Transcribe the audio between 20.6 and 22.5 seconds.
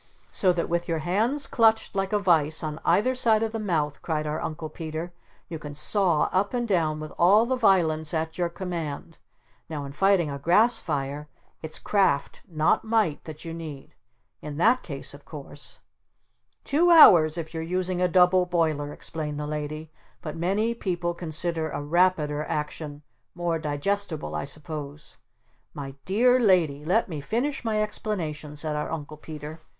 people consider a rapider